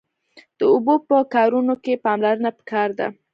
[0.57, 3.07] د اوبو په کارونه کښی پاملرنه پکار ده